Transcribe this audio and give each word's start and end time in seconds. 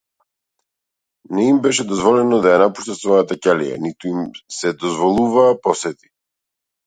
Не 1.35 1.43
им 1.49 1.57
беше 1.65 1.85
дозволено 1.91 2.39
да 2.45 2.53
ја 2.53 2.55
напуштаат 2.61 2.99
својата 3.01 3.37
ќелија, 3.47 3.77
ниту 3.83 4.11
им 4.13 4.25
се 4.61 4.75
дозволуваа 4.85 5.53
посети. 5.69 6.11